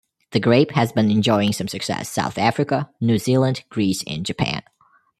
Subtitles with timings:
[0.31, 4.63] The grape has been enjoying some success South Africa, New Zealand, Greece and Japan.